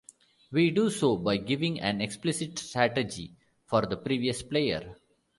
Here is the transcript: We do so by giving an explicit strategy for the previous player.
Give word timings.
We 0.51 0.71
do 0.71 0.89
so 0.89 1.15
by 1.15 1.37
giving 1.37 1.79
an 1.79 2.01
explicit 2.01 2.57
strategy 2.57 3.35
for 3.67 3.85
the 3.85 3.97
previous 3.97 4.41
player. 4.41 4.95